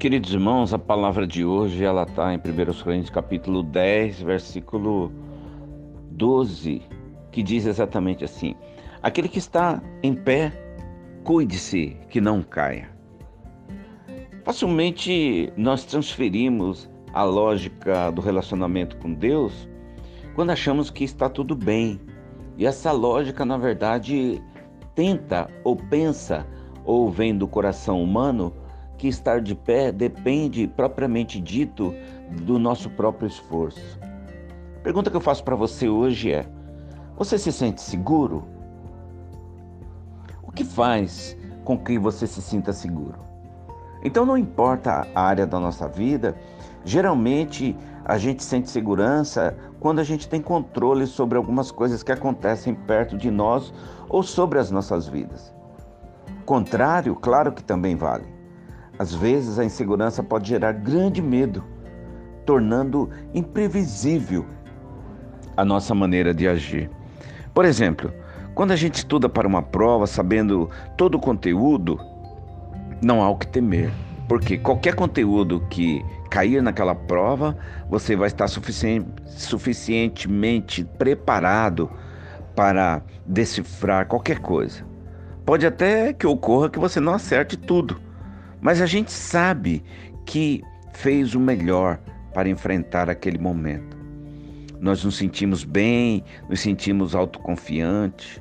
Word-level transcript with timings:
Queridos 0.00 0.32
irmãos, 0.32 0.72
a 0.72 0.78
palavra 0.78 1.26
de 1.26 1.44
hoje 1.44 1.84
ela 1.84 2.04
está 2.04 2.32
em 2.32 2.38
1 2.38 2.82
Coríntios 2.82 3.10
capítulo 3.10 3.62
10, 3.62 4.22
versículo 4.22 5.12
12, 6.12 6.80
que 7.30 7.42
diz 7.42 7.66
exatamente 7.66 8.24
assim: 8.24 8.54
Aquele 9.02 9.28
que 9.28 9.38
está 9.38 9.82
em 10.02 10.14
pé, 10.14 10.54
cuide-se 11.22 11.98
que 12.08 12.18
não 12.18 12.42
caia. 12.42 12.88
Facilmente 14.42 15.52
nós 15.54 15.84
transferimos 15.84 16.88
a 17.12 17.22
lógica 17.22 18.10
do 18.10 18.22
relacionamento 18.22 18.96
com 18.96 19.12
Deus 19.12 19.68
quando 20.34 20.48
achamos 20.48 20.88
que 20.88 21.04
está 21.04 21.28
tudo 21.28 21.54
bem. 21.54 22.00
E 22.56 22.64
essa 22.64 22.90
lógica, 22.90 23.44
na 23.44 23.58
verdade, 23.58 24.42
tenta 24.94 25.50
ou 25.62 25.76
pensa 25.76 26.46
ou 26.86 27.10
vem 27.10 27.36
do 27.36 27.46
coração 27.46 28.02
humano 28.02 28.50
que 29.00 29.08
estar 29.08 29.40
de 29.40 29.54
pé 29.54 29.90
depende, 29.90 30.66
propriamente 30.66 31.40
dito, 31.40 31.94
do 32.42 32.58
nosso 32.58 32.90
próprio 32.90 33.26
esforço. 33.26 33.98
A 34.76 34.80
pergunta 34.82 35.10
que 35.10 35.16
eu 35.16 35.22
faço 35.22 35.42
para 35.42 35.56
você 35.56 35.88
hoje 35.88 36.30
é: 36.30 36.46
você 37.16 37.38
se 37.38 37.50
sente 37.50 37.80
seguro? 37.80 38.44
O 40.42 40.52
que 40.52 40.64
faz 40.64 41.34
com 41.64 41.78
que 41.78 41.98
você 41.98 42.26
se 42.26 42.42
sinta 42.42 42.74
seguro? 42.74 43.18
Então, 44.04 44.26
não 44.26 44.36
importa 44.36 45.06
a 45.14 45.22
área 45.22 45.46
da 45.46 45.58
nossa 45.58 45.88
vida, 45.88 46.36
geralmente 46.84 47.74
a 48.04 48.18
gente 48.18 48.42
sente 48.42 48.68
segurança 48.68 49.56
quando 49.78 50.00
a 50.00 50.04
gente 50.04 50.28
tem 50.28 50.42
controle 50.42 51.06
sobre 51.06 51.38
algumas 51.38 51.70
coisas 51.70 52.02
que 52.02 52.12
acontecem 52.12 52.74
perto 52.74 53.16
de 53.16 53.30
nós 53.30 53.72
ou 54.10 54.22
sobre 54.22 54.58
as 54.58 54.70
nossas 54.70 55.08
vidas. 55.08 55.54
Contrário, 56.44 57.14
claro 57.14 57.52
que 57.52 57.62
também 57.62 57.96
vale. 57.96 58.39
Às 59.00 59.14
vezes 59.14 59.58
a 59.58 59.64
insegurança 59.64 60.22
pode 60.22 60.50
gerar 60.50 60.72
grande 60.72 61.22
medo, 61.22 61.64
tornando 62.44 63.08
imprevisível 63.32 64.44
a 65.56 65.64
nossa 65.64 65.94
maneira 65.94 66.34
de 66.34 66.46
agir. 66.46 66.90
Por 67.54 67.64
exemplo, 67.64 68.12
quando 68.54 68.72
a 68.72 68.76
gente 68.76 68.96
estuda 68.96 69.26
para 69.26 69.48
uma 69.48 69.62
prova 69.62 70.06
sabendo 70.06 70.68
todo 70.98 71.14
o 71.14 71.18
conteúdo, 71.18 71.98
não 73.00 73.22
há 73.22 73.30
o 73.30 73.38
que 73.38 73.46
temer, 73.46 73.90
porque 74.28 74.58
qualquer 74.58 74.94
conteúdo 74.94 75.66
que 75.70 76.04
cair 76.28 76.62
naquela 76.62 76.94
prova, 76.94 77.56
você 77.88 78.14
vai 78.14 78.26
estar 78.26 78.48
sufici 78.48 79.02
suficientemente 79.24 80.84
preparado 80.84 81.90
para 82.54 83.00
decifrar 83.24 84.06
qualquer 84.06 84.40
coisa. 84.40 84.84
Pode 85.46 85.66
até 85.66 86.12
que 86.12 86.26
ocorra 86.26 86.68
que 86.68 86.78
você 86.78 87.00
não 87.00 87.14
acerte 87.14 87.56
tudo, 87.56 88.09
mas 88.60 88.80
a 88.80 88.86
gente 88.86 89.12
sabe 89.12 89.82
que 90.24 90.62
fez 90.92 91.34
o 91.34 91.40
melhor 91.40 91.98
para 92.34 92.48
enfrentar 92.48 93.08
aquele 93.08 93.38
momento. 93.38 93.98
Nós 94.80 95.04
nos 95.04 95.16
sentimos 95.16 95.64
bem, 95.64 96.24
nos 96.48 96.60
sentimos 96.60 97.14
autoconfiantes. 97.14 98.40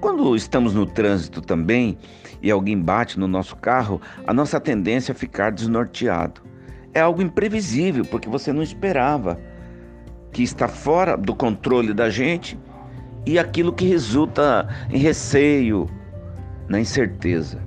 Quando 0.00 0.34
estamos 0.34 0.74
no 0.74 0.84
trânsito 0.84 1.40
também 1.40 1.96
e 2.42 2.50
alguém 2.50 2.78
bate 2.78 3.18
no 3.18 3.28
nosso 3.28 3.56
carro, 3.56 4.00
a 4.26 4.32
nossa 4.32 4.60
tendência 4.60 5.12
é 5.12 5.14
ficar 5.14 5.52
desnorteado. 5.52 6.42
É 6.92 7.00
algo 7.00 7.22
imprevisível, 7.22 8.04
porque 8.04 8.28
você 8.28 8.52
não 8.52 8.62
esperava, 8.62 9.38
que 10.32 10.42
está 10.42 10.68
fora 10.68 11.16
do 11.16 11.34
controle 11.34 11.94
da 11.94 12.10
gente 12.10 12.58
e 13.24 13.38
aquilo 13.38 13.72
que 13.72 13.86
resulta 13.86 14.68
em 14.90 14.98
receio, 14.98 15.88
na 16.68 16.80
incerteza. 16.80 17.65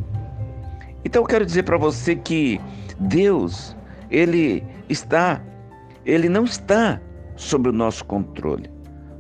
Então 1.04 1.22
eu 1.22 1.28
quero 1.28 1.46
dizer 1.46 1.64
para 1.64 1.78
você 1.78 2.16
que 2.16 2.60
Deus, 3.00 3.76
ele 4.10 4.64
está, 4.88 5.42
ele 6.06 6.28
não 6.30 6.44
está 6.44 7.00
sob 7.36 7.70
o 7.70 7.74
nosso 7.74 8.04
controle. 8.06 8.70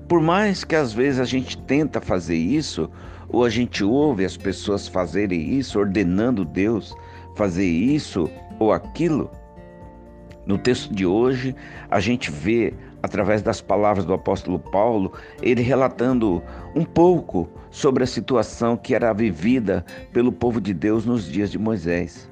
Por 0.07 0.21
mais 0.21 0.63
que 0.63 0.75
às 0.75 0.91
vezes 0.91 1.19
a 1.19 1.25
gente 1.25 1.57
tenta 1.57 2.01
fazer 2.01 2.35
isso, 2.35 2.89
ou 3.29 3.45
a 3.45 3.49
gente 3.49 3.83
ouve 3.83 4.25
as 4.25 4.35
pessoas 4.35 4.87
fazerem 4.87 5.53
isso, 5.53 5.79
ordenando 5.79 6.43
Deus 6.43 6.95
fazer 7.35 7.67
isso 7.67 8.29
ou 8.59 8.73
aquilo, 8.73 9.31
no 10.49 10.57
texto 10.57 10.91
de 10.91 11.05
hoje 11.05 11.55
a 11.91 11.99
gente 11.99 12.31
vê 12.31 12.73
através 13.01 13.41
das 13.41 13.61
palavras 13.61 14.05
do 14.05 14.13
apóstolo 14.13 14.59
Paulo, 14.59 15.13
ele 15.41 15.61
relatando 15.61 16.41
um 16.75 16.83
pouco 16.83 17.49
sobre 17.69 18.03
a 18.03 18.07
situação 18.07 18.75
que 18.75 18.95
era 18.95 19.13
vivida 19.13 19.85
pelo 20.11 20.31
povo 20.31 20.59
de 20.59 20.73
Deus 20.73 21.05
nos 21.05 21.29
dias 21.29 21.51
de 21.51 21.57
Moisés. 21.57 22.29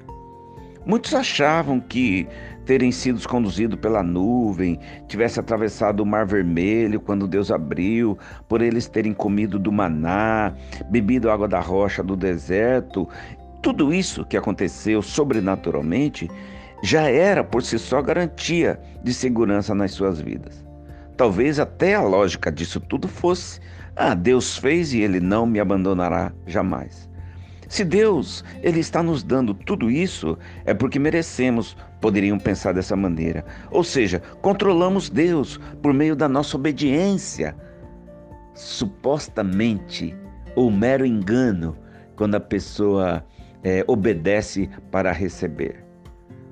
Muitos 0.84 1.12
achavam 1.14 1.80
que 1.80 2.26
terem 2.64 2.90
sido 2.90 3.26
conduzidos 3.28 3.78
pela 3.78 4.02
nuvem, 4.02 4.78
tivesse 5.06 5.38
atravessado 5.38 6.00
o 6.00 6.06
Mar 6.06 6.26
Vermelho 6.26 7.00
quando 7.00 7.26
Deus 7.26 7.50
abriu, 7.50 8.18
por 8.48 8.62
eles 8.62 8.86
terem 8.86 9.12
comido 9.12 9.58
do 9.58 9.70
maná, 9.70 10.54
bebido 10.90 11.30
água 11.30 11.48
da 11.48 11.60
rocha 11.60 12.02
do 12.02 12.16
deserto, 12.16 13.08
tudo 13.62 13.92
isso 13.92 14.24
que 14.24 14.36
aconteceu 14.36 15.02
sobrenaturalmente 15.02 16.30
já 16.82 17.10
era 17.10 17.42
por 17.42 17.62
si 17.62 17.78
só 17.78 18.00
garantia 18.00 18.78
de 19.02 19.12
segurança 19.12 19.74
nas 19.74 19.92
suas 19.92 20.20
vidas. 20.20 20.64
Talvez 21.16 21.58
até 21.58 21.94
a 21.94 22.02
lógica 22.02 22.52
disso 22.52 22.80
tudo 22.80 23.08
fosse: 23.08 23.60
ah, 23.96 24.14
Deus 24.14 24.56
fez 24.56 24.92
e 24.92 25.00
ele 25.00 25.18
não 25.18 25.46
me 25.46 25.58
abandonará 25.58 26.32
jamais. 26.46 27.08
Se 27.68 27.84
Deus 27.84 28.44
ele 28.62 28.80
está 28.80 29.02
nos 29.02 29.22
dando 29.22 29.52
tudo 29.52 29.90
isso, 29.90 30.38
é 30.64 30.72
porque 30.72 30.98
merecemos, 30.98 31.76
poderiam 32.00 32.38
pensar 32.38 32.72
dessa 32.72 32.96
maneira. 32.96 33.44
Ou 33.70 33.84
seja, 33.84 34.22
controlamos 34.40 35.10
Deus 35.10 35.60
por 35.82 35.92
meio 35.92 36.16
da 36.16 36.28
nossa 36.28 36.56
obediência. 36.56 37.54
Supostamente, 38.54 40.16
ou 40.56 40.70
mero 40.70 41.04
engano, 41.04 41.76
quando 42.16 42.36
a 42.36 42.40
pessoa 42.40 43.24
é, 43.62 43.84
obedece 43.86 44.70
para 44.90 45.12
receber. 45.12 45.87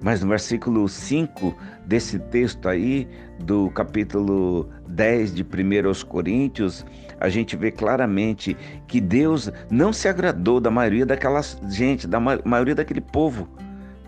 Mas 0.01 0.23
no 0.23 0.29
versículo 0.29 0.89
5 0.89 1.57
desse 1.87 2.19
texto 2.19 2.69
aí, 2.69 3.09
do 3.41 3.71
capítulo 3.71 4.69
10 4.89 5.35
de 5.35 5.43
1 5.43 5.87
aos 5.87 6.03
Coríntios, 6.03 6.85
a 7.19 7.29
gente 7.29 7.57
vê 7.57 7.71
claramente 7.71 8.57
que 8.87 9.01
Deus 9.01 9.51
não 9.71 9.93
se 9.93 10.07
agradou 10.07 10.61
da 10.61 10.71
maioria 10.71 11.07
daquela 11.07 11.41
gente, 11.69 12.07
da 12.07 12.21
maioria 12.21 12.75
daquele 12.75 13.01
povo 13.01 13.49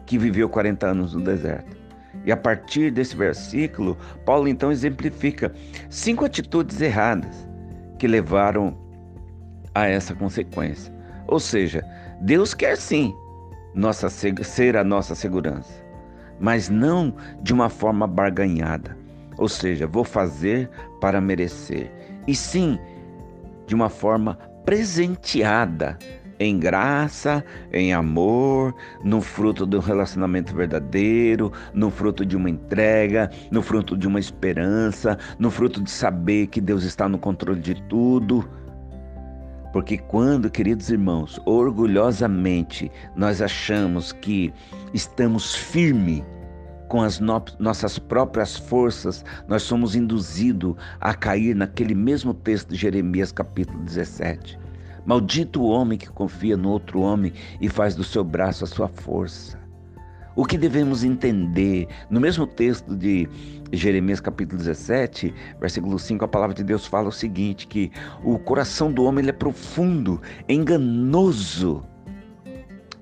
que 0.04 0.18
viveu 0.18 0.48
40 0.48 0.86
anos 0.86 1.14
no 1.14 1.22
deserto. 1.22 1.76
E 2.24 2.32
a 2.32 2.36
partir 2.36 2.90
desse 2.90 3.16
versículo, 3.16 3.96
Paulo 4.24 4.48
então 4.48 4.70
exemplifica 4.70 5.52
cinco 5.88 6.24
atitudes 6.24 6.80
erradas 6.80 7.48
que 7.98 8.06
levaram 8.06 8.76
a 9.74 9.86
essa 9.86 10.14
consequência. 10.14 10.92
Ou 11.26 11.40
seja, 11.40 11.84
Deus 12.20 12.54
quer 12.54 12.76
sim 12.76 13.14
nossa, 13.74 14.08
ser 14.08 14.76
a 14.76 14.84
nossa 14.84 15.14
segurança, 15.14 15.84
mas 16.40 16.68
não 16.68 17.14
de 17.42 17.52
uma 17.52 17.68
forma 17.68 18.06
barganhada. 18.06 18.96
Ou 19.36 19.48
seja, 19.48 19.86
vou 19.86 20.04
fazer 20.04 20.68
para 21.00 21.20
merecer, 21.20 21.92
e 22.26 22.34
sim 22.34 22.78
de 23.66 23.74
uma 23.74 23.88
forma 23.88 24.34
presenteada 24.64 25.96
em 26.38 26.58
graça, 26.58 27.44
em 27.72 27.92
amor, 27.92 28.74
no 29.02 29.20
fruto 29.20 29.66
de 29.66 29.76
um 29.76 29.80
relacionamento 29.80 30.54
verdadeiro, 30.54 31.52
no 31.74 31.90
fruto 31.90 32.24
de 32.24 32.36
uma 32.36 32.48
entrega, 32.48 33.30
no 33.50 33.60
fruto 33.60 33.96
de 33.96 34.06
uma 34.06 34.20
esperança, 34.20 35.18
no 35.38 35.50
fruto 35.50 35.82
de 35.82 35.90
saber 35.90 36.46
que 36.46 36.60
Deus 36.60 36.84
está 36.84 37.08
no 37.08 37.18
controle 37.18 37.60
de 37.60 37.74
tudo. 37.82 38.48
Porque 39.78 39.96
quando, 39.96 40.50
queridos 40.50 40.90
irmãos, 40.90 41.40
orgulhosamente 41.46 42.90
nós 43.14 43.40
achamos 43.40 44.10
que 44.10 44.52
estamos 44.92 45.54
firmes 45.54 46.24
com 46.88 47.00
as 47.00 47.20
no 47.20 47.40
nossas 47.60 47.96
próprias 47.96 48.56
forças, 48.56 49.24
nós 49.46 49.62
somos 49.62 49.94
induzidos 49.94 50.74
a 51.00 51.14
cair 51.14 51.54
naquele 51.54 51.94
mesmo 51.94 52.34
texto 52.34 52.70
de 52.70 52.74
Jeremias, 52.74 53.30
capítulo 53.30 53.78
17. 53.84 54.58
Maldito 55.06 55.62
o 55.62 55.68
homem 55.68 55.96
que 55.96 56.08
confia 56.08 56.56
no 56.56 56.70
outro 56.70 56.98
homem 56.98 57.32
e 57.60 57.68
faz 57.68 57.94
do 57.94 58.02
seu 58.02 58.24
braço 58.24 58.64
a 58.64 58.66
sua 58.66 58.88
força. 58.88 59.67
O 60.38 60.44
que 60.44 60.56
devemos 60.56 61.02
entender? 61.02 61.88
No 62.08 62.20
mesmo 62.20 62.46
texto 62.46 62.94
de 62.94 63.28
Jeremias 63.72 64.20
capítulo 64.20 64.56
17, 64.58 65.34
versículo 65.58 65.98
5, 65.98 66.24
a 66.24 66.28
palavra 66.28 66.54
de 66.54 66.62
Deus 66.62 66.86
fala 66.86 67.08
o 67.08 67.12
seguinte, 67.12 67.66
que 67.66 67.90
o 68.22 68.38
coração 68.38 68.92
do 68.92 69.02
homem 69.02 69.24
ele 69.24 69.30
é 69.30 69.32
profundo, 69.32 70.22
enganoso. 70.48 71.82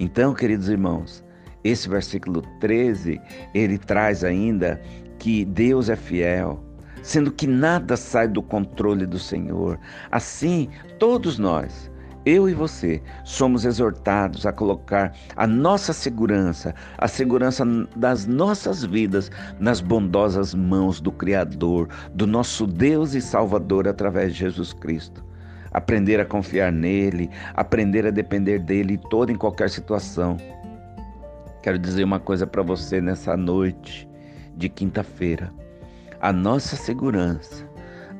Então, 0.00 0.32
queridos 0.32 0.70
irmãos, 0.70 1.22
esse 1.62 1.90
versículo 1.90 2.40
13, 2.58 3.20
ele 3.52 3.76
traz 3.76 4.24
ainda 4.24 4.80
que 5.18 5.44
Deus 5.44 5.90
é 5.90 5.96
fiel, 5.96 6.64
sendo 7.02 7.30
que 7.30 7.46
nada 7.46 7.98
sai 7.98 8.28
do 8.28 8.40
controle 8.42 9.04
do 9.04 9.18
Senhor. 9.18 9.78
Assim, 10.10 10.70
todos 10.98 11.38
nós 11.38 11.90
eu 12.26 12.48
e 12.48 12.54
você 12.54 13.00
somos 13.22 13.64
exortados 13.64 14.44
a 14.46 14.52
colocar 14.52 15.14
a 15.36 15.46
nossa 15.46 15.92
segurança, 15.92 16.74
a 16.98 17.06
segurança 17.06 17.64
das 17.94 18.26
nossas 18.26 18.84
vidas 18.84 19.30
nas 19.60 19.80
bondosas 19.80 20.52
mãos 20.52 21.00
do 21.00 21.12
Criador, 21.12 21.88
do 22.12 22.26
nosso 22.26 22.66
Deus 22.66 23.14
e 23.14 23.20
Salvador 23.20 23.86
através 23.86 24.32
de 24.32 24.40
Jesus 24.40 24.72
Cristo. 24.72 25.24
Aprender 25.70 26.18
a 26.18 26.24
confiar 26.24 26.72
nele, 26.72 27.30
aprender 27.54 28.04
a 28.04 28.10
depender 28.10 28.58
dele 28.58 28.94
em 28.94 29.08
toda 29.08 29.30
e 29.30 29.36
qualquer 29.36 29.70
situação. 29.70 30.36
Quero 31.62 31.78
dizer 31.78 32.02
uma 32.02 32.18
coisa 32.18 32.44
para 32.44 32.62
você 32.62 33.00
nessa 33.00 33.36
noite 33.36 34.08
de 34.56 34.68
quinta-feira. 34.68 35.52
A 36.20 36.32
nossa 36.32 36.74
segurança, 36.74 37.64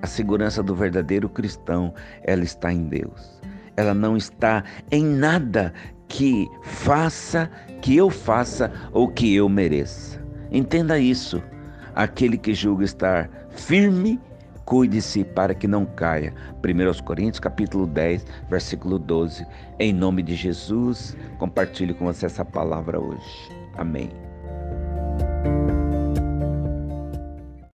a 0.00 0.06
segurança 0.06 0.62
do 0.62 0.76
verdadeiro 0.76 1.29
cristão, 1.29 1.93
ela 2.23 2.44
está 2.44 2.73
em 2.73 2.85
Deus 2.85 3.36
ela 3.76 3.94
não 3.94 4.17
está 4.17 4.64
em 4.90 5.05
nada 5.05 5.73
que 6.08 6.49
faça, 6.62 7.50
que 7.82 7.96
eu 7.96 8.11
faça 8.11 8.73
ou 8.93 9.08
que 9.08 9.34
eu 9.34 9.49
mereça. 9.49 10.20
Entenda 10.50 10.99
isso. 10.99 11.43
Aquele 11.94 12.37
que 12.37 12.55
julga 12.55 12.84
estar 12.84 13.31
firme, 13.50 14.20
cuide-se 14.64 15.25
para 15.25 15.55
que 15.55 15.67
não 15.67 15.87
caia. 15.87 16.34
1 16.64 17.05
Coríntios 17.05 17.40
capítulo 17.40 17.87
10, 17.87 18.26
versículo 18.50 18.99
12. 18.99 19.46
Em 19.78 19.93
nome 19.93 20.23
de 20.23 20.34
Jesus, 20.34 21.17
compartilhe 21.38 21.94
com 21.94 22.06
você 22.06 22.26
essa 22.26 22.44
palavra 22.44 23.00
hoje. 23.00 23.50
Amém. 23.76 24.25